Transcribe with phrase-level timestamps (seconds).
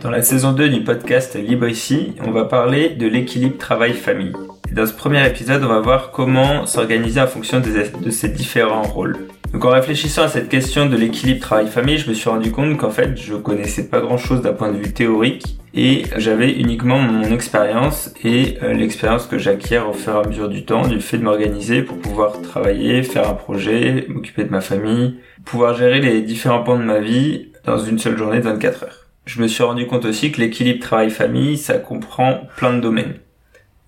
[0.00, 4.32] Dans la saison 2 du podcast Libre ici, on va parler de l'équilibre travail-famille.
[4.70, 9.26] Dans ce premier épisode, on va voir comment s'organiser en fonction de ces différents rôles.
[9.52, 12.90] Donc en réfléchissant à cette question de l'équilibre travail-famille, je me suis rendu compte qu'en
[12.90, 18.14] fait, je connaissais pas grand-chose d'un point de vue théorique et j'avais uniquement mon expérience
[18.22, 21.24] et euh, l'expérience que j'acquiers au fur et à mesure du temps du fait de
[21.24, 26.62] m'organiser pour pouvoir travailler, faire un projet, m'occuper de ma famille, pouvoir gérer les différents
[26.62, 29.86] pans de ma vie dans une seule journée de 24 heures je me suis rendu
[29.86, 33.16] compte aussi que l'équilibre travail-famille, ça comprend plein de domaines.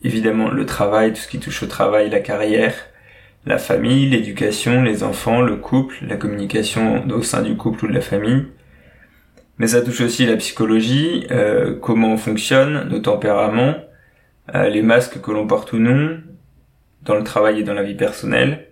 [0.02, 2.74] Évidemment, le travail, tout ce qui touche au travail, la carrière,
[3.46, 7.94] la famille, l'éducation, les enfants, le couple, la communication au sein du couple ou de
[7.94, 8.48] la famille.
[9.56, 13.76] Mais ça touche aussi la psychologie, euh, comment on fonctionne, nos tempéraments,
[14.54, 16.18] euh, les masques que l'on porte ou non,
[17.00, 18.66] dans le travail et dans la vie personnelle,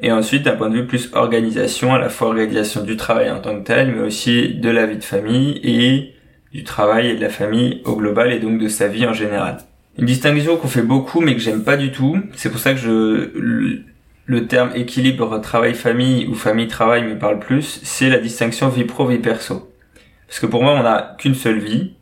[0.00, 3.40] et ensuite, d'un point de vue plus organisation, à la fois organisation du travail en
[3.40, 6.14] tant que tel, mais aussi de la vie de famille et
[6.52, 9.58] du travail et de la famille au global et donc de sa vie en général.
[9.98, 12.80] Une distinction qu'on fait beaucoup mais que j'aime pas du tout, c'est pour ça que
[12.80, 13.82] je,
[14.24, 19.70] le terme équilibre travail-famille ou famille-travail me parle plus, c'est la distinction vie pro-vie perso.
[20.26, 21.92] Parce que pour moi, on n'a qu'une seule vie,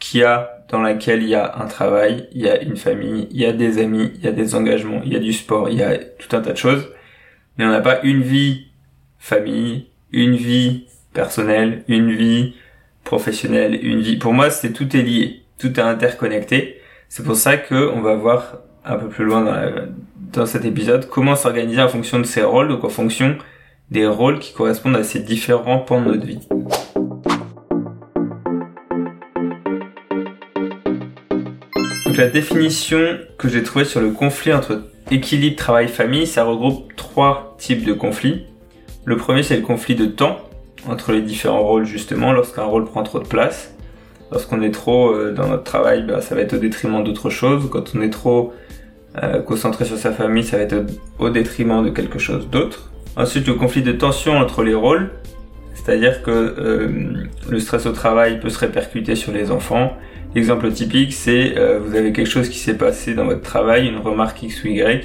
[0.00, 3.40] qui a, dans laquelle il y a un travail, il y a une famille, il
[3.40, 5.78] y a des amis, il y a des engagements, il y a du sport, il
[5.78, 6.88] y a tout un tas de choses
[7.58, 8.68] mais on n'a pas une vie
[9.18, 12.54] famille, une vie personnelle, une vie
[13.02, 14.16] professionnelle, une vie.
[14.16, 16.80] Pour moi, c'est tout est lié, tout est interconnecté.
[17.08, 19.88] C'est pour ça que on va voir un peu plus loin dans,
[20.32, 23.36] dans cet épisode comment s'organiser en fonction de ces rôles, donc en fonction
[23.90, 26.46] des rôles qui correspondent à ces différents pans de notre vie.
[32.06, 37.56] Donc la définition que j'ai trouvée sur le conflit entre équilibre travail-famille, ça regroupe trois
[37.58, 38.44] types de conflits.
[39.04, 40.38] Le premier, c'est le conflit de temps
[40.88, 43.74] entre les différents rôles, justement, lorsqu'un rôle prend trop de place.
[44.30, 47.68] Lorsqu'on est trop euh, dans notre travail, bah, ça va être au détriment d'autre chose.
[47.70, 48.52] Quand on est trop
[49.22, 50.84] euh, concentré sur sa famille, ça va être
[51.18, 52.90] au détriment de quelque chose d'autre.
[53.16, 55.10] Ensuite, le conflit de tension entre les rôles,
[55.74, 56.88] c'est-à-dire que euh,
[57.48, 59.92] le stress au travail peut se répercuter sur les enfants
[60.38, 63.96] L'exemple typique, c'est euh, vous avez quelque chose qui s'est passé dans votre travail, une
[63.96, 65.04] remarque X ou Y.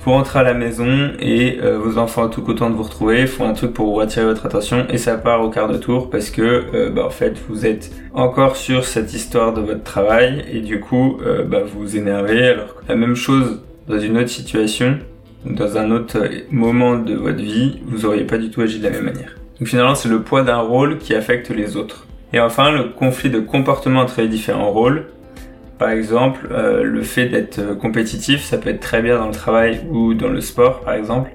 [0.00, 3.48] Vous rentrez à la maison et euh, vos enfants, tout content de vous retrouver, font
[3.48, 6.30] un truc pour vous attirer votre attention et ça part au quart de tour parce
[6.30, 7.08] que euh, bah,
[7.48, 11.96] vous êtes encore sur cette histoire de votre travail et du coup bah, vous vous
[11.96, 14.98] énervez alors que la même chose dans une autre situation
[15.44, 18.90] dans un autre moment de votre vie, vous auriez pas du tout agi de la
[18.90, 19.36] même manière.
[19.60, 22.08] Donc finalement c'est le poids d'un rôle qui affecte les autres.
[22.32, 25.06] Et enfin, le conflit de comportement entre les différents rôles.
[25.78, 29.32] Par exemple, euh, le fait d'être euh, compétitif, ça peut être très bien dans le
[29.32, 31.30] travail ou dans le sport, par exemple.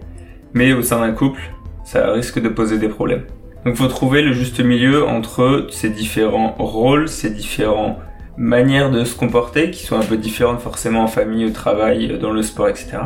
[0.54, 1.42] Mais au sein d'un couple,
[1.84, 3.24] ça risque de poser des problèmes.
[3.66, 7.98] Donc il faut trouver le juste milieu entre ces différents rôles, ces différentes
[8.38, 12.32] manières de se comporter, qui sont un peu différentes forcément en famille, au travail, dans
[12.32, 12.98] le sport, etc.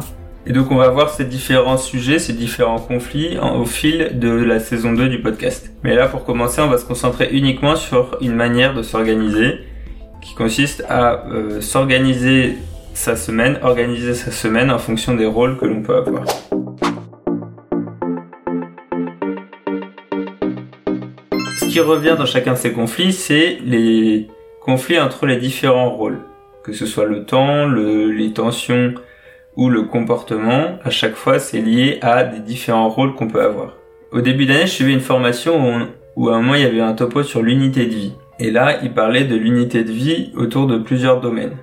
[0.50, 4.60] Et donc on va voir ces différents sujets, ces différents conflits au fil de la
[4.60, 5.72] saison 2 du podcast.
[5.84, 9.60] Mais là pour commencer, on va se concentrer uniquement sur une manière de s'organiser
[10.24, 12.56] qui consiste à euh, s'organiser
[12.96, 16.26] sa semaine, organiser sa semaine en fonction des rôles que l'on peut avoir.
[21.60, 24.28] Ce qui revient dans chacun de ces conflits, c'est les
[24.64, 26.22] conflits entre les différents rôles,
[26.64, 28.96] que ce soit le temps, le, les tensions
[29.60, 33.74] où le comportement, à chaque fois, c'est lié à des différents rôles qu'on peut avoir.
[34.14, 36.94] Au début d'année, je suivais une formation où, à un moment, il y avait un
[36.94, 38.14] topo sur l'unité de vie.
[38.40, 41.58] Et là, il parlait de l'unité de vie autour de plusieurs domaines.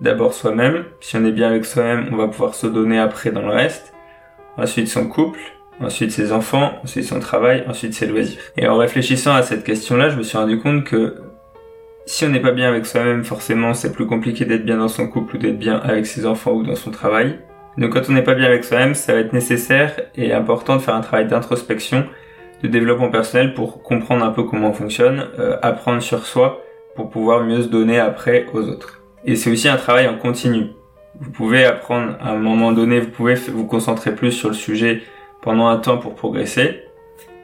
[0.00, 3.42] D'abord soi-même, si on est bien avec soi-même, on va pouvoir se donner après dans
[3.42, 3.94] le reste.
[4.56, 5.38] Ensuite son couple,
[5.80, 8.40] ensuite ses enfants, ensuite son travail, ensuite ses loisirs.
[8.56, 11.14] Et en réfléchissant à cette question-là, je me suis rendu compte que
[12.06, 15.08] si on n'est pas bien avec soi-même, forcément, c'est plus compliqué d'être bien dans son
[15.08, 17.40] couple ou d'être bien avec ses enfants ou dans son travail.
[17.78, 20.80] Donc quand on n'est pas bien avec soi-même, ça va être nécessaire et important de
[20.80, 22.06] faire un travail d'introspection,
[22.62, 26.62] de développement personnel pour comprendre un peu comment on fonctionne, euh, apprendre sur soi
[26.94, 29.02] pour pouvoir mieux se donner après aux autres.
[29.24, 30.68] Et c'est aussi un travail en continu.
[31.20, 35.02] Vous pouvez apprendre à un moment donné, vous pouvez vous concentrer plus sur le sujet
[35.42, 36.82] pendant un temps pour progresser.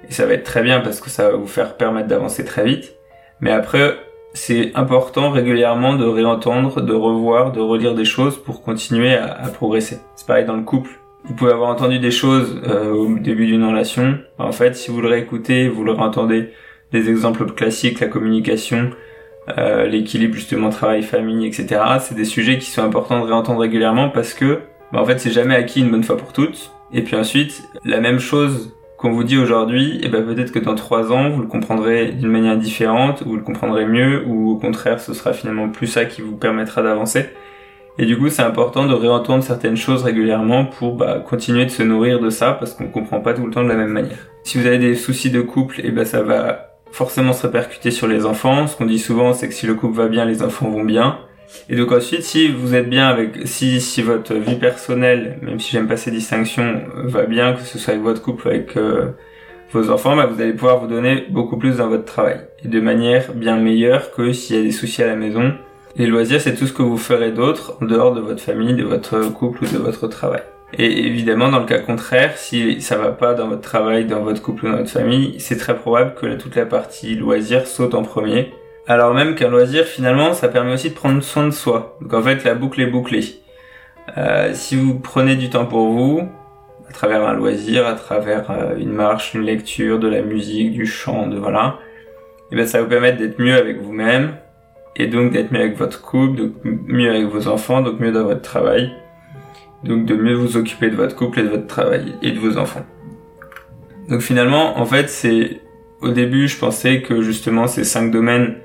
[0.09, 2.65] Et ça va être très bien parce que ça va vous faire permettre d'avancer très
[2.65, 2.95] vite.
[3.41, 3.97] Mais après,
[4.35, 9.99] c'est important régulièrement de réentendre, de revoir, de relire des choses pour continuer à, progresser.
[10.17, 10.91] C'est pareil dans le couple.
[11.25, 14.19] Vous pouvez avoir entendu des choses euh, au début d'une relation.
[14.39, 16.51] En fait, si vous le réécoutez, vous le réentendez,
[16.91, 18.91] des exemples classiques, la communication,
[19.57, 21.81] euh, l'équilibre justement travail-famille, etc.
[22.01, 24.61] C'est des sujets qui sont importants de réentendre régulièrement parce que,
[24.93, 26.73] bah, en fait, c'est jamais acquis une bonne fois pour toutes.
[26.93, 30.77] Et puis ensuite, la même chose qu'on vous dit aujourd'hui, eh ben peut-être que dans
[30.77, 34.57] trois ans, vous le comprendrez d'une manière différente, ou vous le comprendrez mieux, ou au
[34.57, 37.27] contraire, ce sera finalement plus ça qui vous permettra d'avancer.
[37.99, 41.83] Et du coup, c'est important de réentendre certaines choses régulièrement pour bah, continuer de se
[41.83, 44.29] nourrir de ça, parce qu'on comprend pas tout le temps de la même manière.
[44.45, 48.07] Si vous avez des soucis de couple, eh ben ça va forcément se répercuter sur
[48.07, 48.69] les enfants.
[48.69, 51.19] Ce qu'on dit souvent, c'est que si le couple va bien, les enfants vont bien.
[51.69, 55.73] Et donc ensuite, si vous êtes bien avec, si, si votre vie personnelle, même si
[55.73, 59.11] j'aime pas ces distinctions, va bien, que ce soit avec votre couple, avec euh,
[59.73, 62.41] vos enfants, bah, vous allez pouvoir vous donner beaucoup plus dans votre travail.
[62.65, 65.55] Et de manière bien meilleure que s'il y a des soucis à la maison.
[65.97, 68.85] Les loisirs, c'est tout ce que vous ferez d'autre en dehors de votre famille, de
[68.85, 70.43] votre couple ou de votre travail.
[70.79, 74.41] Et évidemment, dans le cas contraire, si ça va pas dans votre travail, dans votre
[74.41, 78.03] couple ou dans votre famille, c'est très probable que toute la partie loisir saute en
[78.03, 78.53] premier
[78.87, 81.97] alors même qu'un loisir, finalement, ça permet aussi de prendre soin de soi.
[82.01, 83.25] Donc en fait, la boucle est bouclée.
[84.19, 86.29] Euh, si vous prenez du temps pour vous,
[86.89, 90.87] à travers un loisir, à travers euh, une marche, une lecture, de la musique, du
[90.87, 91.79] chant, de voilà,
[92.51, 94.35] et eh ben ça vous permettre d'être mieux avec vous-même,
[94.97, 98.25] et donc d'être mieux avec votre couple, donc mieux avec vos enfants, donc mieux dans
[98.25, 98.93] votre travail,
[99.85, 102.59] donc de mieux vous occuper de votre couple et de votre travail et de vos
[102.59, 102.85] enfants.
[104.09, 105.61] Donc finalement, en fait, c'est
[106.03, 108.57] au début, je pensais que justement ces cinq domaines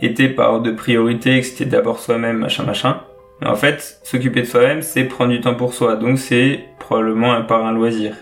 [0.00, 3.00] était par ordre de priorité, que c'était d'abord soi-même, machin, machin.
[3.40, 5.96] Mais en fait, s'occuper de soi-même, c'est prendre du temps pour soi.
[5.96, 8.14] Donc c'est probablement par un loisir.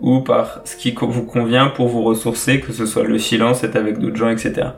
[0.00, 3.76] Ou par ce qui vous convient pour vous ressourcer, que ce soit le silence, être
[3.76, 4.68] avec d'autres gens, etc.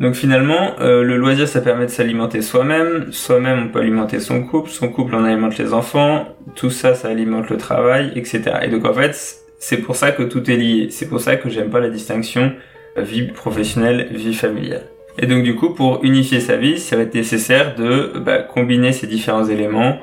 [0.00, 3.12] Donc finalement, euh, le loisir, ça permet de s'alimenter soi-même.
[3.12, 4.70] Soi-même, on peut alimenter son couple.
[4.70, 6.24] Son couple, on alimente les enfants.
[6.54, 8.42] Tout ça, ça alimente le travail, etc.
[8.62, 9.14] Et donc en fait,
[9.58, 10.88] c'est pour ça que tout est lié.
[10.90, 12.52] C'est pour ça que j'aime pas la distinction
[12.96, 14.84] vie professionnelle, vie familiale.
[15.22, 18.92] Et donc du coup, pour unifier sa vie, ça va être nécessaire de bah, combiner
[18.92, 19.98] ces différents éléments.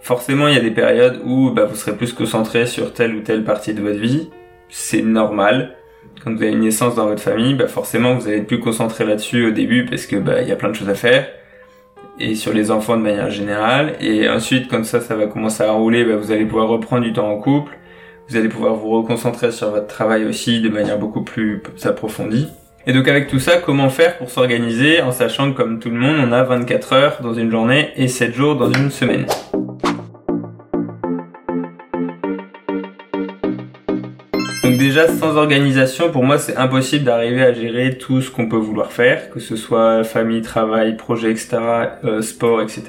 [0.00, 3.20] Forcément, il y a des périodes où bah, vous serez plus concentré sur telle ou
[3.20, 4.30] telle partie de votre vie.
[4.68, 5.74] C'est normal.
[6.22, 9.04] Quand vous avez une naissance dans votre famille, bah, forcément, vous allez être plus concentré
[9.04, 11.26] là-dessus au début parce que bah, il y a plein de choses à faire.
[12.20, 13.94] Et sur les enfants de manière générale.
[14.00, 17.12] Et ensuite, quand ça, ça va commencer à rouler, bah, vous allez pouvoir reprendre du
[17.12, 17.76] temps en couple.
[18.28, 22.46] Vous allez pouvoir vous reconcentrer sur votre travail aussi de manière beaucoup plus approfondie.
[22.86, 25.96] Et donc avec tout ça, comment faire pour s'organiser en sachant que comme tout le
[25.96, 29.24] monde, on a 24 heures dans une journée et 7 jours dans une semaine?
[34.62, 38.58] Donc déjà, sans organisation, pour moi, c'est impossible d'arriver à gérer tout ce qu'on peut
[38.58, 41.56] vouloir faire, que ce soit famille, travail, projet, etc.,
[42.04, 42.82] euh, sport, etc.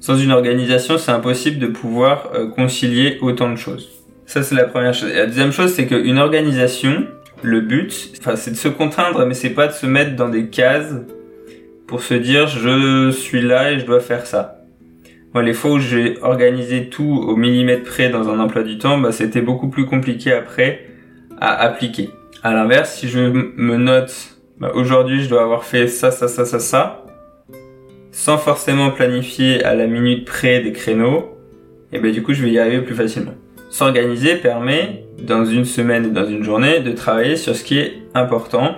[0.00, 3.88] Sans une organisation, c'est impossible de pouvoir euh, concilier autant de choses.
[4.26, 5.08] Ça, c'est la première chose.
[5.10, 7.06] Et la deuxième chose, c'est qu'une organisation,
[7.42, 10.48] le but, enfin, c'est de se contraindre, mais c'est pas de se mettre dans des
[10.48, 10.94] cases
[11.86, 14.62] pour se dire je suis là et je dois faire ça.
[15.34, 18.98] Moi, les fois où j'ai organisé tout au millimètre près dans un emploi du temps,
[18.98, 20.86] bah, c'était beaucoup plus compliqué après
[21.40, 22.10] à appliquer.
[22.42, 26.44] À l'inverse, si je me note, bah, aujourd'hui, je dois avoir fait ça, ça, ça,
[26.44, 27.04] ça, ça,
[28.10, 31.36] sans forcément planifier à la minute près des créneaux,
[31.92, 33.34] et ben du coup, je vais y arriver plus facilement.
[33.70, 38.02] S'organiser permet, dans une semaine et dans une journée, de travailler sur ce qui est
[38.14, 38.76] important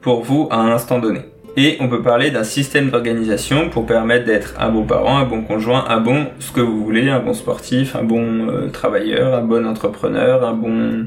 [0.00, 1.20] pour vous à un instant donné.
[1.56, 5.42] Et on peut parler d'un système d'organisation pour permettre d'être un bon parent, un bon
[5.42, 9.42] conjoint, un bon ce que vous voulez, un bon sportif, un bon euh, travailleur, un
[9.42, 11.06] bon entrepreneur, un bon...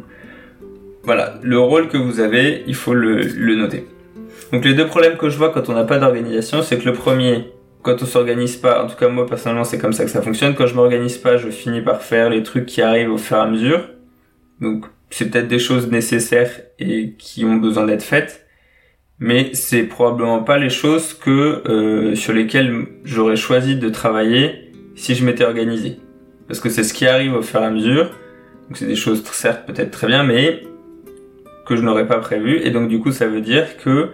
[1.03, 3.87] Voilà, le rôle que vous avez, il faut le, le noter.
[4.51, 6.93] Donc les deux problèmes que je vois quand on n'a pas d'organisation, c'est que le
[6.93, 7.51] premier,
[7.81, 10.53] quand on s'organise pas, en tout cas moi personnellement c'est comme ça que ça fonctionne,
[10.53, 13.39] quand je m'organise pas, je finis par faire les trucs qui arrivent au fur et
[13.39, 13.79] à mesure.
[14.61, 18.45] Donc c'est peut-être des choses nécessaires et qui ont besoin d'être faites,
[19.19, 25.15] mais c'est probablement pas les choses que euh, sur lesquelles j'aurais choisi de travailler si
[25.15, 25.99] je m'étais organisé.
[26.47, 28.05] Parce que c'est ce qui arrive au fur et à mesure.
[28.67, 30.63] Donc c'est des choses certes peut-être très bien, mais
[31.65, 32.61] que je n'aurais pas prévu.
[32.63, 34.11] Et donc du coup ça veut dire que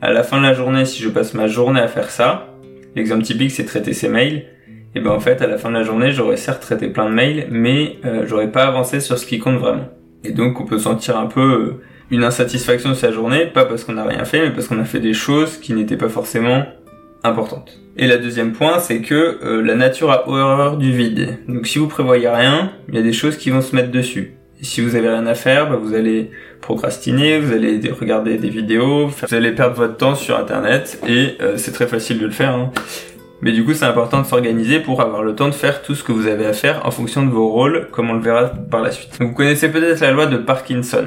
[0.00, 2.50] à la fin de la journée, si je passe ma journée à faire ça,
[2.96, 4.44] L'exemple typique, c'est traiter ses mails.
[4.94, 7.14] Et ben en fait, à la fin de la journée, j'aurais certes traité plein de
[7.14, 9.88] mails, mais euh, j'aurais pas avancé sur ce qui compte vraiment.
[10.24, 13.84] Et donc, on peut sentir un peu euh, une insatisfaction de sa journée, pas parce
[13.84, 16.64] qu'on n'a rien fait, mais parce qu'on a fait des choses qui n'étaient pas forcément
[17.22, 17.78] importantes.
[17.96, 21.38] Et la deuxième point, c'est que euh, la nature a horreur du vide.
[21.48, 24.34] Donc si vous prévoyez rien, il y a des choses qui vont se mettre dessus.
[24.60, 26.30] Et si vous avez rien à faire, bah, vous allez
[26.60, 31.56] procrastiner, vous allez regarder des vidéos, vous allez perdre votre temps sur internet et euh,
[31.56, 32.54] c'est très facile de le faire.
[32.54, 32.70] Hein.
[33.42, 36.04] Mais du coup, c'est important de s'organiser pour avoir le temps de faire tout ce
[36.04, 38.82] que vous avez à faire en fonction de vos rôles, comme on le verra par
[38.82, 39.16] la suite.
[39.18, 41.06] vous connaissez peut-être la loi de Parkinson,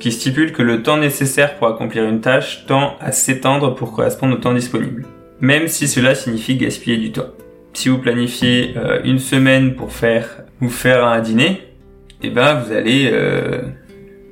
[0.00, 4.34] qui stipule que le temps nécessaire pour accomplir une tâche tend à s'étendre pour correspondre
[4.34, 5.04] au temps disponible,
[5.40, 7.28] même si cela signifie gaspiller du temps.
[7.74, 11.60] Si vous planifiez euh, une semaine pour faire vous faire un dîner,
[12.22, 13.62] eh ben vous allez euh,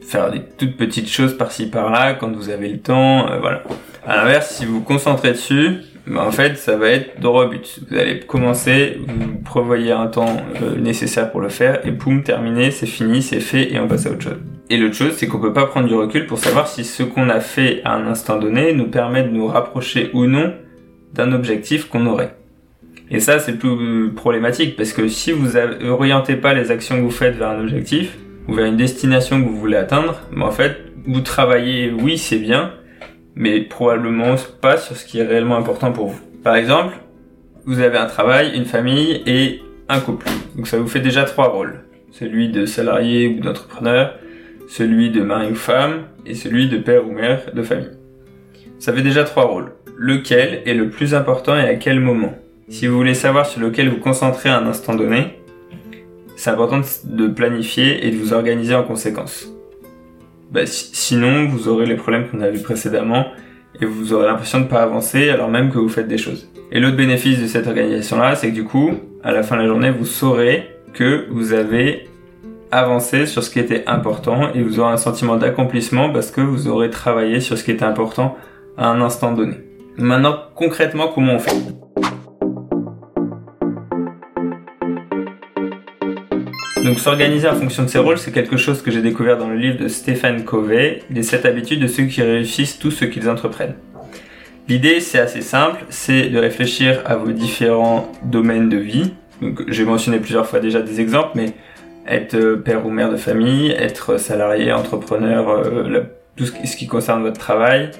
[0.00, 3.62] faire des toutes petites choses par-ci par-là quand vous avez le temps, euh, voilà.
[4.06, 7.48] À l'inverse, si vous vous concentrez dessus, ben, en fait, ça va être droit au
[7.48, 7.80] but.
[7.88, 12.70] Vous allez commencer, vous prévoyez un temps euh, nécessaire pour le faire, et poum, terminé,
[12.70, 14.38] c'est fini, c'est fait, et on passe à autre chose.
[14.68, 17.28] Et l'autre chose, c'est qu'on peut pas prendre du recul pour savoir si ce qu'on
[17.28, 20.54] a fait à un instant donné nous permet de nous rapprocher ou non
[21.12, 22.34] d'un objectif qu'on aurait.
[23.10, 25.56] Et ça, c'est plus problématique parce que si vous
[25.86, 28.16] orientez pas les actions que vous faites vers un objectif
[28.48, 32.38] ou vers une destination que vous voulez atteindre, ben en fait, vous travaillez, oui, c'est
[32.38, 32.72] bien,
[33.34, 36.20] mais probablement pas sur ce qui est réellement important pour vous.
[36.42, 36.94] Par exemple,
[37.64, 40.26] vous avez un travail, une famille et un couple.
[40.56, 41.80] Donc ça vous fait déjà trois rôles.
[42.10, 44.14] Celui de salarié ou d'entrepreneur,
[44.68, 47.90] celui de mari ou femme et celui de père ou mère de famille.
[48.78, 49.72] Ça fait déjà trois rôles.
[49.96, 52.34] Lequel est le plus important et à quel moment?
[52.68, 55.38] Si vous voulez savoir sur lequel vous concentrez à un instant donné,
[56.36, 59.52] c'est important de planifier et de vous organiser en conséquence.
[60.52, 63.28] Bah, sinon, vous aurez les problèmes qu'on a vus précédemment
[63.80, 66.50] et vous aurez l'impression de ne pas avancer alors même que vous faites des choses.
[66.70, 68.92] Et l'autre bénéfice de cette organisation-là, c'est que du coup,
[69.24, 72.06] à la fin de la journée, vous saurez que vous avez
[72.70, 76.68] avancé sur ce qui était important et vous aurez un sentiment d'accomplissement parce que vous
[76.68, 78.36] aurez travaillé sur ce qui était important
[78.76, 79.56] à un instant donné.
[79.96, 81.56] Maintenant, concrètement, comment on fait?
[86.92, 89.56] Donc s'organiser en fonction de ses rôles, c'est quelque chose que j'ai découvert dans le
[89.56, 93.76] livre de Stéphane Covey, Les 7 habitudes de ceux qui réussissent tout ce qu'ils entreprennent.
[94.68, 99.14] L'idée, c'est assez simple, c'est de réfléchir à vos différents domaines de vie.
[99.68, 101.54] J'ai mentionné plusieurs fois déjà des exemples, mais
[102.06, 106.02] être euh, père ou mère de famille, être salarié, entrepreneur, euh,
[106.36, 107.90] tout ce qui concerne votre travail,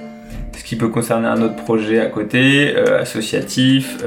[0.54, 4.04] ce qui peut concerner un autre projet à côté, euh, associatif,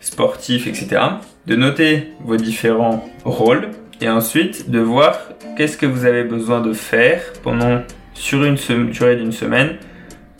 [0.00, 1.02] sportif, etc.
[1.46, 3.68] De noter vos différents rôles
[4.02, 5.16] et ensuite de voir
[5.56, 7.82] qu'est-ce que vous avez besoin de faire pendant
[8.14, 8.56] sur une
[8.90, 9.76] durée d'une semaine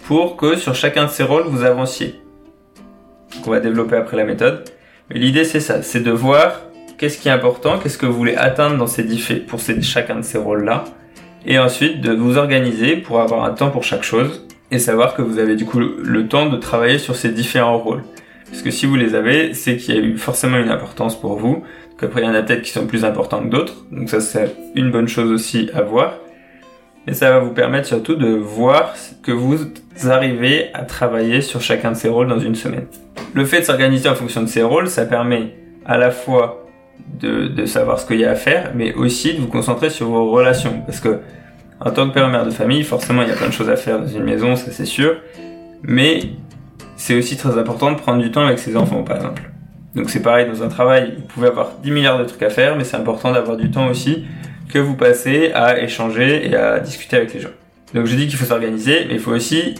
[0.06, 2.20] pour que sur chacun de ces rôles vous avanciez.
[3.46, 4.64] On va développer après la méthode.
[5.08, 6.62] Mais l'idée c'est ça, c'est de voir
[6.98, 9.04] qu'est-ce qui est important, qu'est-ce que vous voulez atteindre dans ces
[9.46, 10.84] pour chacun de ces rôles-là,
[11.46, 15.22] et ensuite de vous organiser pour avoir un temps pour chaque chose et savoir que
[15.22, 18.02] vous avez du coup le temps de travailler sur ces différents rôles.
[18.52, 21.38] Parce que si vous les avez, c'est qu'il y a eu forcément une importance pour
[21.38, 21.64] vous.
[22.02, 23.84] Qu'après, il y en a peut-être qui sont plus importants que d'autres.
[23.92, 26.14] Donc ça, c'est une bonne chose aussi à voir.
[27.06, 29.56] Et ça va vous permettre surtout de voir que vous
[30.06, 32.86] arrivez à travailler sur chacun de ces rôles dans une semaine.
[33.34, 35.54] Le fait de s'organiser en fonction de ces rôles, ça permet
[35.86, 36.66] à la fois
[37.20, 40.08] de, de savoir ce qu'il y a à faire, mais aussi de vous concentrer sur
[40.08, 40.82] vos relations.
[40.84, 41.20] Parce que
[41.78, 43.70] en tant que père et mère de famille, forcément, il y a plein de choses
[43.70, 45.18] à faire dans une maison, ça c'est sûr.
[45.84, 46.18] Mais
[46.96, 49.51] c'est aussi très important de prendre du temps avec ses enfants, par exemple.
[49.94, 52.76] Donc c'est pareil dans un travail, vous pouvez avoir 10 milliards de trucs à faire,
[52.76, 54.24] mais c'est important d'avoir du temps aussi
[54.72, 57.50] que vous passez à échanger et à discuter avec les gens.
[57.94, 59.74] Donc je dis qu'il faut s'organiser, mais il faut aussi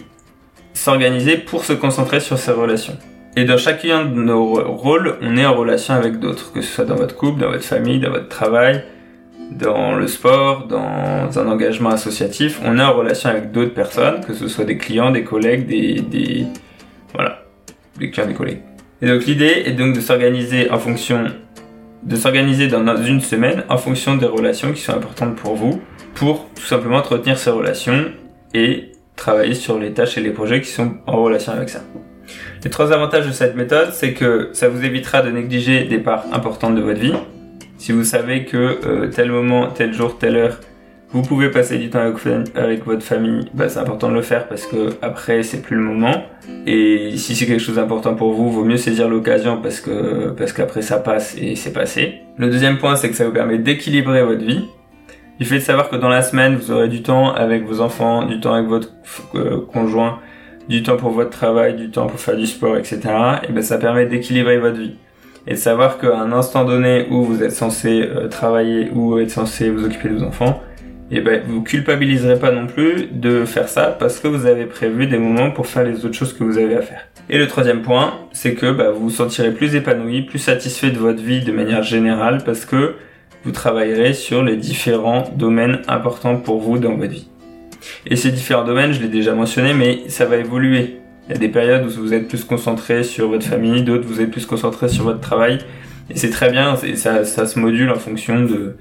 [0.73, 2.97] s'organiser pour se concentrer sur ses relations.
[3.35, 6.85] Et dans chacun de nos rôles, on est en relation avec d'autres, que ce soit
[6.85, 8.83] dans votre couple, dans votre famille, dans votre travail,
[9.51, 14.33] dans le sport, dans un engagement associatif, on est en relation avec d'autres personnes, que
[14.33, 16.45] ce soit des clients, des collègues, des, des,
[17.13, 17.43] voilà,
[17.99, 18.61] les clients des collègues.
[19.03, 21.25] Et donc l'idée est donc de s'organiser en fonction,
[22.03, 25.81] de s'organiser dans une semaine en fonction des relations qui sont importantes pour vous,
[26.15, 28.05] pour tout simplement entretenir ces relations
[28.53, 31.81] et travailler sur les tâches et les projets qui sont en relation avec ça.
[32.63, 36.23] Les trois avantages de cette méthode, c'est que ça vous évitera de négliger des parts
[36.31, 37.13] importantes de votre vie.
[37.77, 40.59] Si vous savez que euh, tel moment, tel jour, telle heure,
[41.13, 44.65] vous pouvez passer du temps avec, votre famille, bah, c'est important de le faire parce
[44.65, 46.23] que après c'est plus le moment.
[46.65, 50.53] Et si c'est quelque chose d'important pour vous, vaut mieux saisir l'occasion parce que parce
[50.53, 52.21] qu'après ça passe et c'est passé.
[52.37, 54.65] Le deuxième point, c'est que ça vous permet d'équilibrer votre vie.
[55.39, 58.25] Du fait de savoir que dans la semaine, vous aurez du temps avec vos enfants,
[58.25, 58.89] du temps avec votre
[59.35, 60.19] euh, conjoint,
[60.67, 63.01] du temps pour votre travail, du temps pour faire du sport, etc.
[63.47, 64.95] Et ben ça permet d'équilibrer votre vie
[65.45, 69.31] et de savoir qu'à un instant donné où vous êtes censé euh, travailler ou être
[69.31, 70.61] censé vous occuper de vos enfants,
[71.13, 75.05] et ben vous culpabiliserez pas non plus de faire ça parce que vous avez prévu
[75.05, 77.07] des moments pour faire les autres choses que vous avez à faire.
[77.29, 80.97] Et le troisième point, c'est que bah, vous vous sentirez plus épanoui, plus satisfait de
[80.97, 82.95] votre vie de manière générale parce que
[83.45, 87.27] vous travaillerez sur les différents domaines importants pour vous dans votre vie.
[88.07, 90.97] Et ces différents domaines, je l'ai déjà mentionné, mais ça va évoluer.
[91.27, 94.19] Il y a des périodes où vous êtes plus concentré sur votre famille, d'autres vous
[94.19, 95.59] êtes plus concentré sur votre travail.
[96.09, 98.75] Et c'est très bien, ça, ça se module en fonction de,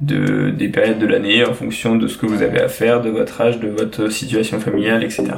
[0.00, 3.10] de, des périodes de l'année en fonction de ce que vous avez à faire, de
[3.10, 5.32] votre âge, de votre situation familiale, etc.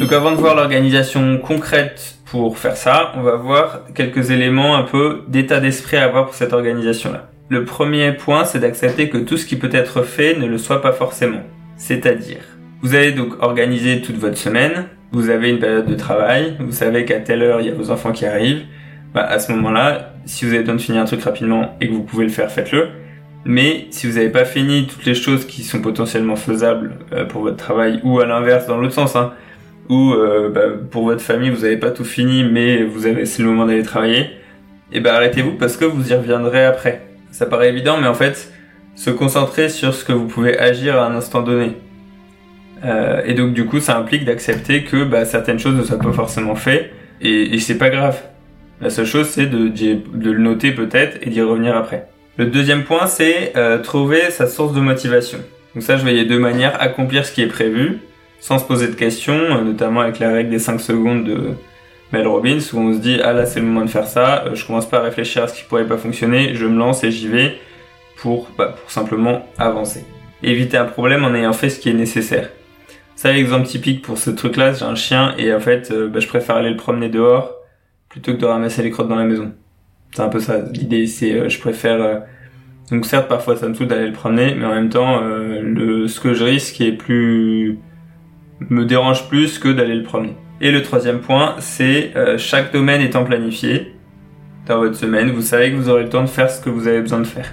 [0.00, 4.82] Donc avant de voir l'organisation concrète pour faire ça, on va voir quelques éléments un
[4.82, 7.30] peu d'état d'esprit à avoir pour cette organisation-là.
[7.48, 10.82] Le premier point, c'est d'accepter que tout ce qui peut être fait ne le soit
[10.82, 11.42] pas forcément.
[11.76, 12.42] C'est-à-dire,
[12.82, 17.04] vous allez donc organiser toute votre semaine, vous avez une période de travail, vous savez
[17.04, 18.64] qu'à telle heure il y a vos enfants qui arrivent,
[19.14, 21.92] bah à ce moment-là, si vous avez besoin de finir un truc rapidement et que
[21.92, 22.88] vous pouvez le faire, faites-le.
[23.44, 27.42] Mais si vous n'avez pas fini toutes les choses qui sont potentiellement faisables euh, pour
[27.42, 29.32] votre travail, ou à l'inverse dans l'autre sens, hein,
[29.88, 33.42] ou euh, bah, pour votre famille vous n'avez pas tout fini, mais vous avez c'est
[33.42, 37.02] le moment d'aller travailler, et eh ben arrêtez-vous parce que vous y reviendrez après.
[37.30, 38.52] Ça paraît évident, mais en fait,
[38.94, 41.76] se concentrer sur ce que vous pouvez agir à un instant donné.
[42.84, 46.12] Euh, et donc du coup, ça implique d'accepter que bah, certaines choses ne soient pas
[46.12, 46.90] forcément faites,
[47.20, 48.20] et, et c'est pas grave.
[48.84, 52.06] La seule chose, c'est de, de, le noter peut-être et d'y revenir après.
[52.36, 55.38] Le deuxième point, c'est euh, trouver sa source de motivation.
[55.74, 58.00] Donc ça, je voyais deux manières accomplir ce qui est prévu,
[58.40, 61.52] sans se poser de questions, euh, notamment avec la règle des 5 secondes de
[62.12, 64.54] Mel Robbins, où on se dit ah là c'est le moment de faire ça, euh,
[64.54, 67.10] je commence pas à réfléchir à ce qui pourrait pas fonctionner, je me lance et
[67.10, 67.56] j'y vais
[68.18, 70.04] pour, bah, pour simplement avancer.
[70.42, 72.50] Éviter un problème en ayant fait ce qui est nécessaire.
[73.16, 76.56] Ça, l'exemple typique pour ce truc-là, j'ai un chien et en fait, bah, je préfère
[76.56, 77.63] aller le promener dehors
[78.14, 79.52] plutôt que de ramasser les crottes dans la maison.
[80.12, 80.60] C'est un peu ça.
[80.72, 82.00] L'idée, c'est euh, je préfère.
[82.00, 82.20] Euh,
[82.92, 86.06] donc certes, parfois ça me saoule d'aller le promener, mais en même temps, euh, le
[86.06, 87.78] ce que je risque est plus
[88.70, 90.36] me dérange plus que d'aller le promener.
[90.60, 93.92] Et le troisième point, c'est chaque domaine étant planifié
[94.66, 96.86] dans votre semaine, vous savez que vous aurez le temps de faire ce que vous
[96.86, 97.52] avez besoin de faire.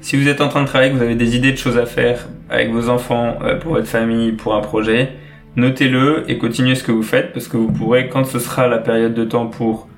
[0.00, 1.86] Si vous êtes en train de travailler, que vous avez des idées de choses à
[1.86, 5.10] faire avec vos enfants, pour votre famille, pour un projet,
[5.58, 8.78] notez-le et continuez ce que vous faites parce que vous pourrez, quand ce sera la
[8.78, 9.88] période de temps pour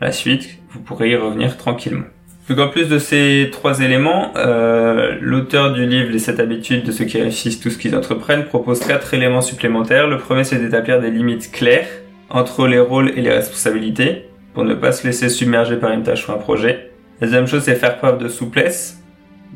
[0.00, 2.06] la suite, vous pourrez y revenir tranquillement.
[2.48, 6.92] Donc en plus de ces trois éléments, euh, l'auteur du livre Les 7 habitudes de
[6.92, 10.08] ceux qui réussissent tout ce qu'ils entreprennent propose quatre éléments supplémentaires.
[10.08, 11.88] Le premier c'est d'établir des limites claires
[12.28, 16.28] entre les rôles et les responsabilités pour ne pas se laisser submerger par une tâche
[16.28, 16.90] ou un projet.
[17.20, 19.02] La deuxième chose c'est faire preuve de souplesse.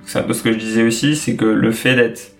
[0.04, 2.37] C'est un peu ce que je disais aussi, c'est que le fait d'être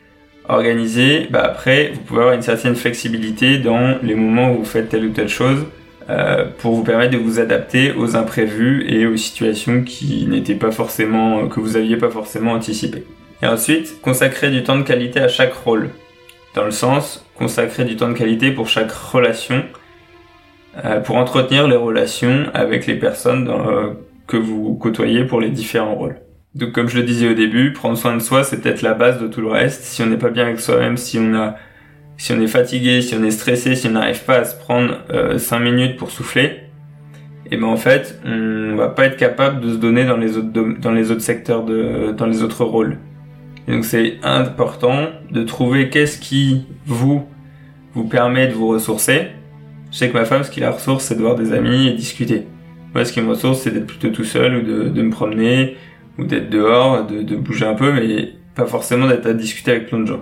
[0.48, 4.88] organisé, bah après, vous pouvez avoir une certaine flexibilité dans les moments où vous faites
[4.88, 5.66] telle ou telle chose
[6.10, 10.70] euh, pour vous permettre de vous adapter aux imprévus et aux situations qui n'étaient pas
[10.70, 13.04] forcément, que vous aviez pas forcément anticipées.
[13.42, 15.90] Et ensuite, consacrer du temps de qualité à chaque rôle.
[16.54, 19.62] Dans le sens, consacrer du temps de qualité pour chaque relation,
[20.84, 23.90] euh, pour entretenir les relations avec les personnes dans, euh,
[24.26, 26.16] que vous côtoyez pour les différents rôles.
[26.54, 29.20] Donc comme je le disais au début, prendre soin de soi, c'est peut-être la base
[29.20, 29.82] de tout le reste.
[29.84, 31.56] Si on n'est pas bien avec soi-même, si on a
[32.16, 34.98] si on est fatigué, si on est stressé, si on n'arrive pas à se prendre
[35.10, 36.62] euh, 5 minutes pour souffler,
[37.50, 40.36] et eh ben en fait, on va pas être capable de se donner dans les
[40.36, 42.98] autres dans les autres secteurs de dans les autres rôles.
[43.68, 47.26] Donc c'est important de trouver qu'est-ce qui vous
[47.94, 49.28] vous permet de vous ressourcer.
[49.90, 51.92] Je sais que ma femme, ce qui la ressource, c'est de voir des amis et
[51.92, 52.46] discuter.
[52.94, 55.76] Moi, ce qui me ressource, c'est d'être plutôt tout seul ou de, de me promener,
[56.18, 60.00] ou d'être dehors, de, bouger un peu, mais pas forcément d'être à discuter avec plein
[60.00, 60.20] de gens.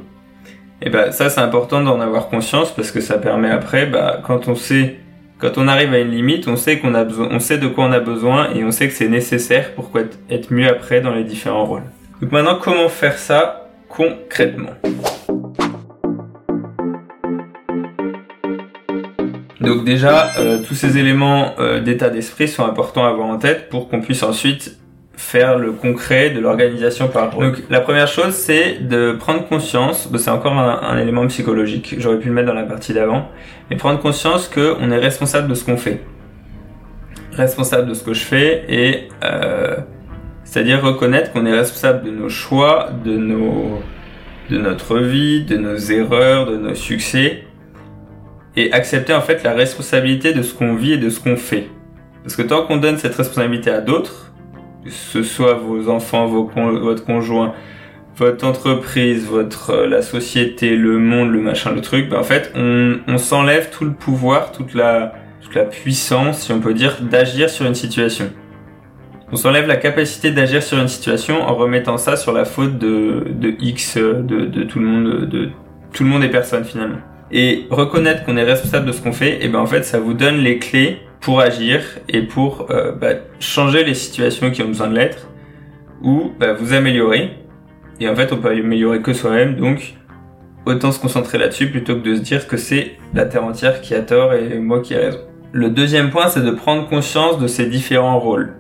[0.82, 4.46] Et bah ça c'est important d'en avoir conscience parce que ça permet après, bah quand
[4.46, 4.96] on sait,
[5.38, 8.70] quand on arrive à une limite, on sait de quoi on a besoin et on
[8.70, 9.90] sait que c'est nécessaire pour
[10.28, 11.85] être mieux après dans les différents rôles.
[12.20, 14.74] Donc maintenant comment faire ça concrètement?
[19.66, 23.68] Donc déjà, euh, tous ces éléments euh, d'état d'esprit sont importants à avoir en tête
[23.68, 24.78] pour qu'on puisse ensuite
[25.27, 27.41] faire le concret de l'organisation par rapport.
[27.41, 32.29] Donc la première chose c'est de prendre conscience, c'est encore un, élément psychologique, j'aurais pu
[32.29, 33.29] le mettre dans la partie d'avant,
[33.69, 36.01] mais prendre conscience que on est responsable de ce qu'on fait,
[37.33, 39.77] responsable de ce que je fais et euh,
[40.45, 43.83] c'est-à-dire reconnaître qu'on est responsable de nos choix, de nos
[44.49, 47.43] de notre vie, de nos erreurs, de nos succès
[48.55, 51.67] et accepter en fait la responsabilité de ce qu'on vit et de ce qu'on fait.
[52.23, 54.27] Parce que tant qu'on donne cette responsabilité à d'autres,
[54.90, 57.55] ce soit vos enfants, vos votre conjoint,
[58.16, 62.53] votre entreprise, votre euh, la société, le monde, le machin, le truc, ben en fait,
[62.55, 66.96] on, on s'enlève tout le pouvoir, toute la toute la puissance, si on peut dire,
[67.01, 68.31] d'agir sur une situation.
[69.31, 73.25] On s'enlève la capacité d'agir sur une situation en remettant ça sur la faute de,
[73.29, 75.51] de X, de, de tout le monde, de
[75.92, 76.99] tout le monde et personne finalement.
[77.33, 80.14] Et reconnaître qu'on est responsable de ce qu'on fait, et ben en fait, ça vous
[80.14, 84.88] donne les clés pour agir et pour euh, bah, changer les situations qui ont besoin
[84.88, 85.29] de l'être
[86.02, 87.33] ou bah, vous améliorer.
[88.00, 89.94] Et en fait, on peut améliorer que soi-même, donc
[90.66, 93.94] autant se concentrer là-dessus plutôt que de se dire que c'est la terre entière qui
[93.94, 95.20] a tort et moi qui ai raison.
[95.52, 98.55] Le deuxième point, c'est de prendre conscience de ces différents rôles.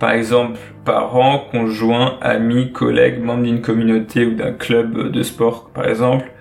[0.00, 5.86] Par exemple, parents, conjoints, amis, collègues, membres d'une communauté ou d'un club de sport, par
[5.86, 6.32] exemple.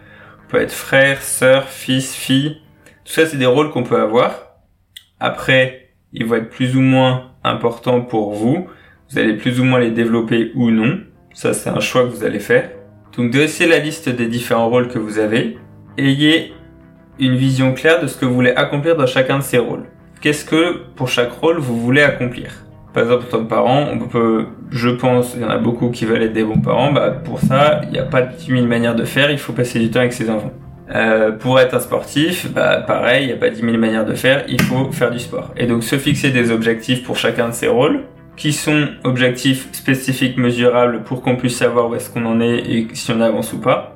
[0.47, 2.57] On peut être frère, sœur, fils, fille.
[3.05, 4.50] Tout ça, c'est des rôles qu'on peut avoir
[5.21, 8.67] Après, ils vont être plus ou moins importants pour vous.
[9.07, 10.97] Vous allez plus ou moins les développer ou non.
[11.33, 12.71] Ça, c'est un choix que vous allez faire.
[13.15, 15.59] Donc, dressez la liste des différents rôles que vous avez.
[15.99, 16.53] Ayez
[17.19, 19.83] une vision claire de ce que vous voulez accomplir dans chacun de ces rôles.
[20.21, 22.65] Qu'est-ce que, pour chaque rôle, vous voulez accomplir?
[22.91, 25.91] Par exemple, en tant que parent, on peut, je pense, il y en a beaucoup
[25.91, 26.91] qui veulent être des bons parents.
[26.91, 29.29] Bah, pour ça, il n'y a pas de 10 000 manières de faire.
[29.29, 30.51] Il faut passer du temps avec ses enfants.
[30.93, 34.13] Euh, pour être un sportif, bah, pareil, il n'y a pas 10 000 manières de
[34.13, 35.53] faire, il faut faire du sport.
[35.55, 38.01] Et donc se fixer des objectifs pour chacun de ces rôles,
[38.35, 42.87] qui sont objectifs spécifiques, mesurables, pour qu'on puisse savoir où est-ce qu'on en est et
[42.93, 43.95] si on avance ou pas,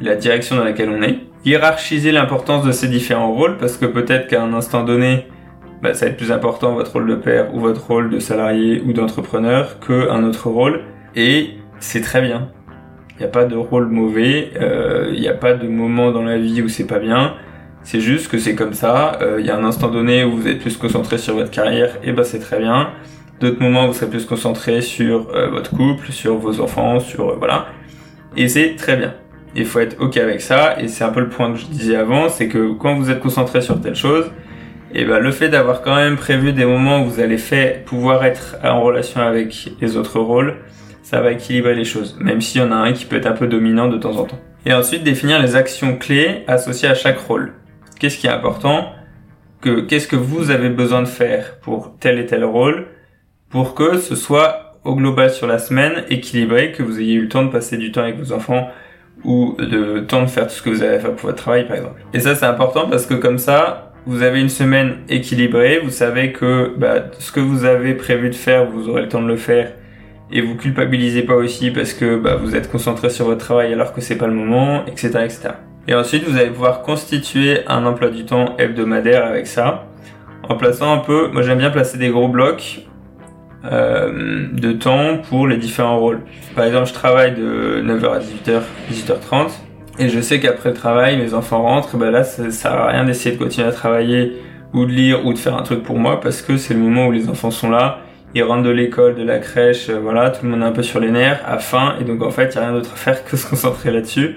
[0.00, 1.18] la direction dans laquelle on est.
[1.44, 5.26] Hiérarchiser l'importance de ces différents rôles, parce que peut-être qu'à un instant donné,
[5.82, 8.82] bah, ça va être plus important votre rôle de père ou votre rôle de salarié
[8.84, 10.82] ou d'entrepreneur qu'un autre rôle,
[11.14, 12.48] et c'est très bien.
[13.18, 16.22] Il n'y a pas de rôle mauvais, euh, il n'y a pas de moment dans
[16.22, 17.34] la vie où c'est pas bien.
[17.82, 19.18] C'est juste que c'est comme ça.
[19.22, 21.96] Euh, il y a un instant donné où vous êtes plus concentré sur votre carrière,
[22.02, 22.90] et ben c'est très bien.
[23.40, 27.38] D'autres moments où vous serez plus concentré sur euh, votre couple, sur vos enfants, sur
[27.38, 27.68] voilà.
[28.36, 29.14] Et c'est très bien.
[29.54, 30.78] Il faut être ok avec ça.
[30.78, 33.20] Et c'est un peu le point que je disais avant, c'est que quand vous êtes
[33.20, 34.30] concentré sur telle chose,
[34.92, 38.24] et ben le fait d'avoir quand même prévu des moments où vous allez faire pouvoir
[38.26, 40.56] être en relation avec les autres rôles,
[41.06, 43.32] ça va équilibrer les choses, même s'il y en a un qui peut être un
[43.32, 44.40] peu dominant de temps en temps.
[44.64, 47.52] Et ensuite, définir les actions clés associées à chaque rôle.
[48.00, 48.90] Qu'est-ce qui est important?
[49.60, 52.88] Que, Qu'est-ce que vous avez besoin de faire pour tel et tel rôle
[53.50, 57.28] pour que ce soit au global sur la semaine équilibré, que vous ayez eu le
[57.28, 58.68] temps de passer du temps avec vos enfants
[59.22, 61.68] ou de temps de faire tout ce que vous avez à faire pour votre travail
[61.68, 62.00] par exemple.
[62.14, 66.32] Et ça c'est important parce que comme ça, vous avez une semaine équilibrée, vous savez
[66.32, 69.36] que bah, ce que vous avez prévu de faire, vous aurez le temps de le
[69.36, 69.72] faire
[70.30, 73.92] et vous culpabilisez pas aussi parce que bah, vous êtes concentré sur votre travail alors
[73.92, 75.48] que c'est pas le moment, etc., etc.
[75.88, 79.86] Et ensuite, vous allez pouvoir constituer un emploi du temps hebdomadaire avec ça,
[80.48, 81.28] en plaçant un peu.
[81.28, 82.80] Moi, j'aime bien placer des gros blocs
[83.64, 86.22] euh, de temps pour les différents rôles.
[86.56, 89.50] Par exemple, je travaille de 9h à 18h, 18h30,
[90.00, 91.96] et je sais qu'après le travail, mes enfants rentrent.
[91.96, 94.32] Bah là, ça sert à rien d'essayer de continuer à travailler
[94.74, 97.06] ou de lire ou de faire un truc pour moi parce que c'est le moment
[97.06, 98.00] où les enfants sont là
[98.36, 100.82] ils rentrent de l'école, de la crèche, euh, voilà, tout le monde est un peu
[100.82, 102.96] sur les nerfs, à faim, et donc en fait, il n'y a rien d'autre à
[102.96, 104.36] faire que se concentrer là-dessus.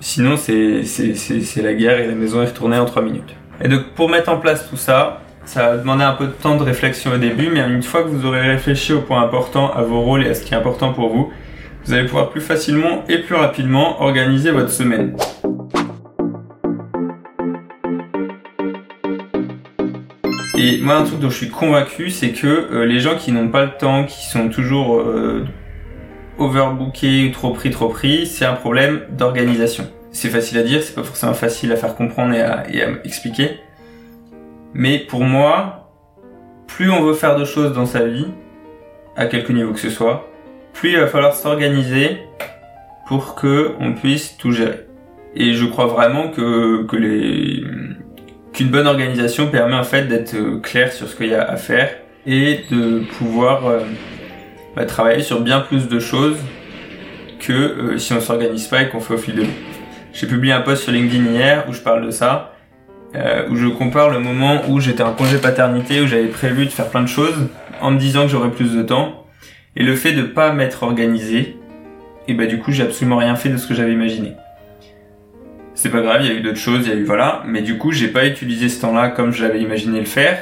[0.00, 3.34] Sinon, c'est, c'est, la guerre et la maison est retournée en 3 minutes.
[3.62, 6.56] Et donc, pour mettre en place tout ça, ça va demander un peu de temps
[6.56, 9.82] de réflexion au début, mais une fois que vous aurez réfléchi aux points importants, à
[9.82, 11.32] vos rôles et à ce qui est important pour vous,
[11.84, 15.16] vous allez pouvoir plus facilement et plus rapidement organiser votre semaine.
[20.60, 23.48] Et moi, un truc dont je suis convaincu, c'est que euh, les gens qui n'ont
[23.48, 25.46] pas le temps, qui sont toujours euh,
[26.36, 29.86] overbookés, trop pris, trop pris, c'est un problème d'organisation.
[30.10, 32.88] C'est facile à dire, c'est pas forcément facile à faire comprendre et à, et à
[33.04, 33.60] expliquer.
[34.74, 35.92] Mais pour moi,
[36.66, 38.26] plus on veut faire de choses dans sa vie,
[39.14, 40.28] à quelque niveau que ce soit,
[40.72, 42.18] plus il va falloir s'organiser
[43.06, 44.86] pour que on puisse tout gérer.
[45.36, 47.62] Et je crois vraiment que, que les,
[48.58, 51.56] qu'une bonne organisation permet en fait d'être euh, clair sur ce qu'il y a à
[51.56, 51.90] faire
[52.26, 53.82] et de pouvoir euh,
[54.74, 56.38] bah, travailler sur bien plus de choses
[57.38, 59.48] que euh, si on s'organise pas et qu'on fait au fil de l'eau.
[60.12, 62.54] J'ai publié un post sur LinkedIn hier où je parle de ça,
[63.48, 66.88] où je compare le moment où j'étais en congé paternité, où j'avais prévu de faire
[66.88, 67.46] plein de choses,
[67.80, 69.24] en me disant que j'aurais plus de temps,
[69.76, 71.56] et le fait de pas m'être organisé,
[72.26, 74.32] et bah du coup j'ai absolument rien fait de ce que j'avais imaginé.
[75.80, 77.62] C'est pas grave, il y a eu d'autres choses, il y a eu voilà, mais
[77.62, 80.36] du coup, j'ai pas utilisé ce temps-là comme je l'avais imaginé le faire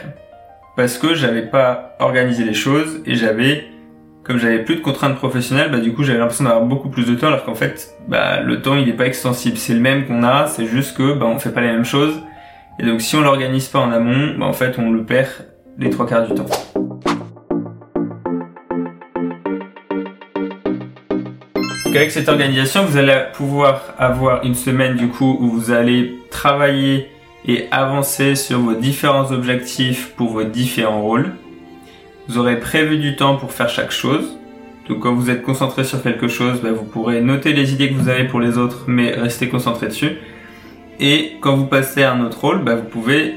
[0.76, 3.66] parce que j'avais pas organisé les choses et j'avais
[4.22, 7.14] comme j'avais plus de contraintes professionnelles, bah du coup, j'avais l'impression d'avoir beaucoup plus de
[7.14, 10.22] temps alors qu'en fait, bah le temps, il est pas extensible, c'est le même qu'on
[10.22, 12.18] a, c'est juste que bah on fait pas les mêmes choses.
[12.78, 15.28] Et donc si on l'organise pas en amont, bah en fait, on le perd
[15.76, 16.46] les trois quarts du temps.
[21.96, 27.08] Avec cette organisation, vous allez pouvoir avoir une semaine du coup où vous allez travailler
[27.46, 31.32] et avancer sur vos différents objectifs pour vos différents rôles.
[32.28, 34.36] Vous aurez prévu du temps pour faire chaque chose.
[34.88, 37.94] Donc quand vous êtes concentré sur quelque chose, bah, vous pourrez noter les idées que
[37.94, 40.18] vous avez pour les autres, mais rester concentré dessus.
[40.98, 43.34] Et quand vous passez à un autre rôle, bah, vous pouvez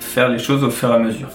[0.00, 1.30] faire les choses au fur et à mesure.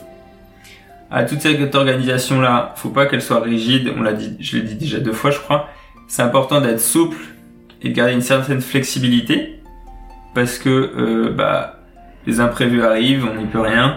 [1.09, 3.91] À toute cette organisation là, faut pas qu'elle soit rigide.
[4.39, 5.69] Je l'ai dit déjà deux fois, je crois
[6.11, 7.15] c'est important d'être souple
[7.81, 9.61] et de garder une certaine flexibilité
[10.33, 11.85] parce que euh, bah,
[12.27, 13.95] les imprévus arrivent, on n'y peut rien.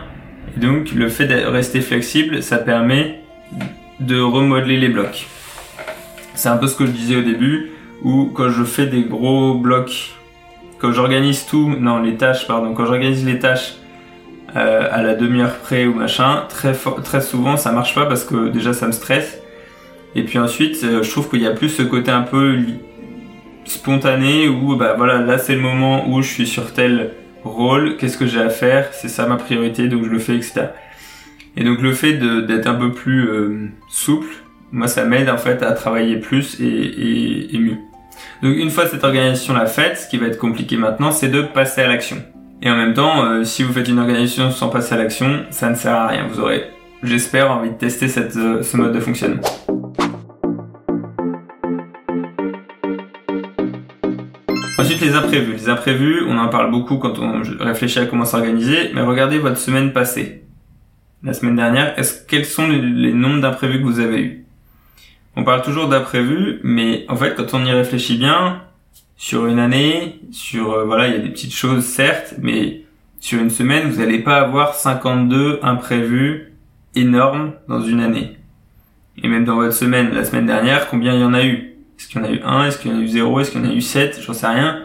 [0.57, 3.19] Et donc le fait de rester flexible, ça permet
[3.99, 5.27] de remodeler les blocs.
[6.37, 7.73] C'est un peu ce que je disais au début,
[8.05, 10.13] où quand je fais des gros blocs,
[10.79, 13.75] quand j'organise tout, non les tâches, pardon, quand j'organise les tâches
[14.55, 18.51] euh, à la demi-heure près ou machin, très, très souvent ça marche pas parce que
[18.51, 19.41] déjà ça me stresse.
[20.15, 22.57] Et puis ensuite, euh, je trouve qu'il y a plus ce côté un peu
[23.65, 27.13] spontané où bah voilà, là c'est le moment où je suis sur tel
[27.45, 30.67] rôle, qu'est-ce que j'ai à faire, c'est ça ma priorité, donc je le fais, etc.
[31.57, 34.29] Et donc le fait d'être un peu plus euh, souple,
[34.73, 37.77] moi ça m'aide en fait à travailler plus et, mieux.
[38.43, 41.43] Donc une fois cette organisation la faite, ce qui va être compliqué maintenant, c'est de
[41.43, 42.17] passer à l'action.
[42.63, 45.69] Et en même temps, euh, si vous faites une organisation sans passer à l'action, ça
[45.69, 46.27] ne sert à rien.
[46.29, 46.65] Vous aurez,
[47.03, 49.43] j'espère, envie de tester ce mode de fonctionnement.
[54.79, 55.53] Ensuite, les imprévus.
[55.53, 59.59] Les imprévus, on en parle beaucoup quand on réfléchit à comment s'organiser, mais regardez votre
[59.59, 60.43] semaine passée.
[61.23, 64.45] La semaine dernière, est-ce, quels sont les, nombres d'imprévus que vous avez eus?
[65.37, 68.63] On parle toujours d'imprévus, mais en fait, quand on y réfléchit bien,
[69.17, 72.83] sur une année, sur euh, voilà, il y a des petites choses certes, mais
[73.21, 76.53] sur une semaine, vous n'allez pas avoir 52 imprévus
[76.97, 78.37] énormes dans une année.
[79.23, 81.74] Et même dans votre semaine, la semaine dernière, combien il y en a eu?
[82.05, 82.67] Est-ce qu'il y en a eu un?
[82.67, 83.41] Est-ce qu'il y en a eu zéro?
[83.41, 84.83] Est-ce qu'il y en a eu 7 J'en sais rien.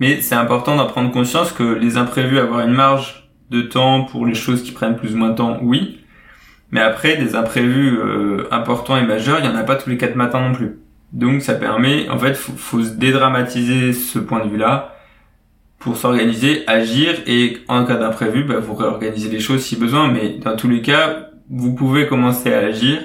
[0.00, 4.26] Mais c'est important d'en prendre conscience que les imprévus, avoir une marge de temps pour
[4.26, 6.00] les choses qui prennent plus ou moins de temps, oui.
[6.72, 9.96] Mais après, des imprévus euh, importants et majeurs, il n'y en a pas tous les
[9.96, 10.80] quatre matins non plus.
[11.12, 14.96] Donc ça permet, en fait, faut, faut se dédramatiser ce point de vue-là
[15.78, 20.08] pour s'organiser, agir et en cas d'imprévu, bah, vous réorganisez les choses si besoin.
[20.08, 22.98] Mais dans tous les cas, vous pouvez commencer à agir.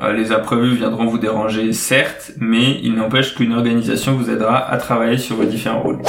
[0.00, 4.78] Euh, les imprévus viendront vous déranger, certes, mais il n'empêche qu'une organisation vous aidera à
[4.78, 6.00] travailler sur vos différents rôles.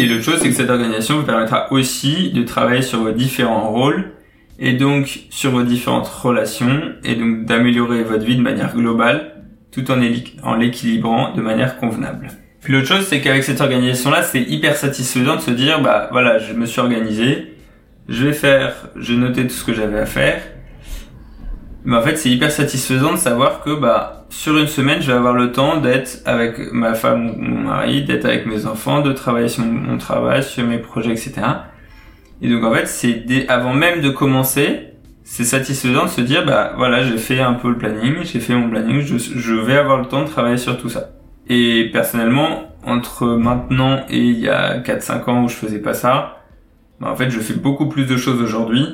[0.00, 3.70] Et l'autre chose, c'est que cette organisation vous permettra aussi de travailler sur vos différents
[3.70, 4.12] rôles
[4.58, 9.90] et donc sur vos différentes relations et donc d'améliorer votre vie de manière globale tout
[9.90, 10.00] en,
[10.42, 12.28] en l'équilibrant de manière convenable.
[12.62, 16.38] Puis l'autre chose, c'est qu'avec cette organisation-là, c'est hyper satisfaisant de se dire, bah voilà,
[16.38, 17.47] je me suis organisé,
[18.08, 20.40] je vais faire, j'ai noté tout ce que j'avais à faire.
[21.84, 25.16] Mais en fait, c'est hyper satisfaisant de savoir que bah sur une semaine, je vais
[25.16, 29.12] avoir le temps d'être avec ma femme ou mon mari, d'être avec mes enfants, de
[29.12, 31.34] travailler sur mon travail, sur mes projets, etc.
[32.42, 34.88] Et donc en fait, c'est avant même de commencer,
[35.24, 38.54] c'est satisfaisant de se dire bah voilà, j'ai fait un peu le planning, j'ai fait
[38.54, 41.10] mon planning, je, je vais avoir le temps de travailler sur tout ça.
[41.48, 46.37] Et personnellement, entre maintenant et il y a 4-5 ans où je faisais pas ça,
[47.00, 48.84] bah en fait, je fais beaucoup plus de choses aujourd'hui.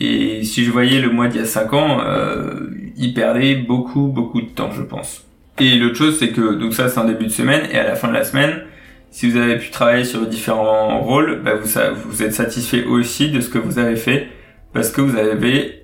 [0.00, 4.06] Et si je voyais le mois d'il y a 5 ans, euh, il perdait beaucoup,
[4.06, 5.24] beaucoup de temps, je pense.
[5.58, 7.96] Et l'autre chose, c'est que, donc ça, c'est en début de semaine, et à la
[7.96, 8.62] fin de la semaine,
[9.10, 11.68] si vous avez pu travailler sur différents rôles, bah vous,
[12.06, 14.28] vous êtes satisfait aussi de ce que vous avez fait
[14.72, 15.82] parce que vous avez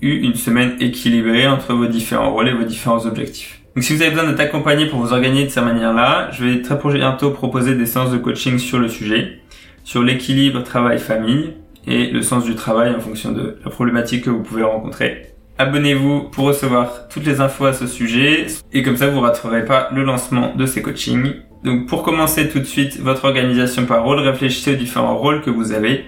[0.00, 3.60] eu une semaine équilibrée entre vos différents rôles et vos différents objectifs.
[3.74, 6.62] Donc si vous avez besoin d'être accompagné pour vous organiser de cette manière-là, je vais
[6.62, 9.40] très bientôt proposer des séances de coaching sur le sujet,
[9.86, 11.52] sur l'équilibre travail-famille
[11.86, 15.28] et le sens du travail en fonction de la problématique que vous pouvez rencontrer.
[15.58, 19.88] Abonnez-vous pour recevoir toutes les infos à ce sujet et comme ça vous raterez pas
[19.94, 21.34] le lancement de ces coachings.
[21.62, 25.50] Donc pour commencer tout de suite votre organisation par rôle, réfléchissez aux différents rôles que
[25.50, 26.06] vous avez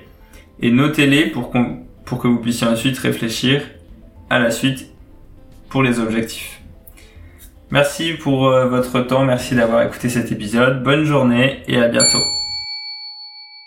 [0.60, 1.52] et notez-les pour,
[2.04, 3.62] pour que vous puissiez ensuite réfléchir
[4.28, 4.90] à la suite
[5.68, 6.60] pour les objectifs.
[7.70, 12.37] Merci pour euh, votre temps, merci d'avoir écouté cet épisode, bonne journée et à bientôt.